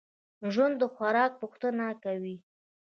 [0.53, 2.35] ژوندي د خوراک پوښتنه کوي